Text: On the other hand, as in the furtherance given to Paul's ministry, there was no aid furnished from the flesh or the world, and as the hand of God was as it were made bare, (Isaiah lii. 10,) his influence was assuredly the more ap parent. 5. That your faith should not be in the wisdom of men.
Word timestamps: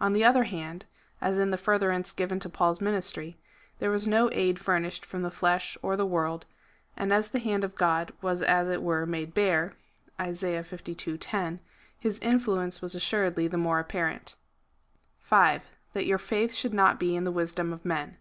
On 0.00 0.12
the 0.12 0.22
other 0.22 0.44
hand, 0.44 0.84
as 1.20 1.40
in 1.40 1.50
the 1.50 1.56
furtherance 1.58 2.12
given 2.12 2.38
to 2.38 2.48
Paul's 2.48 2.80
ministry, 2.80 3.36
there 3.80 3.90
was 3.90 4.06
no 4.06 4.30
aid 4.30 4.60
furnished 4.60 5.04
from 5.04 5.22
the 5.22 5.28
flesh 5.32 5.76
or 5.82 5.96
the 5.96 6.06
world, 6.06 6.46
and 6.96 7.12
as 7.12 7.30
the 7.30 7.40
hand 7.40 7.64
of 7.64 7.74
God 7.74 8.12
was 8.22 8.42
as 8.42 8.68
it 8.68 8.80
were 8.80 9.06
made 9.06 9.34
bare, 9.34 9.74
(Isaiah 10.20 10.62
lii. 10.70 10.94
10,) 11.18 11.58
his 11.98 12.20
influence 12.20 12.80
was 12.80 12.94
assuredly 12.94 13.48
the 13.48 13.58
more 13.58 13.80
ap 13.80 13.88
parent. 13.88 14.36
5. 15.18 15.64
That 15.94 16.06
your 16.06 16.18
faith 16.18 16.52
should 16.54 16.72
not 16.72 17.00
be 17.00 17.16
in 17.16 17.24
the 17.24 17.32
wisdom 17.32 17.72
of 17.72 17.84
men. 17.84 18.18